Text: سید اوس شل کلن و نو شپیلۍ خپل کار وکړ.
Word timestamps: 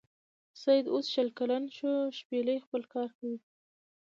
سید 0.61 0.85
اوس 0.93 1.05
شل 1.13 1.29
کلن 1.37 1.63
و 1.83 1.89
نو 1.95 1.95
شپیلۍ 2.19 2.57
خپل 2.65 2.81
کار 2.93 3.09
وکړ. 3.13 3.31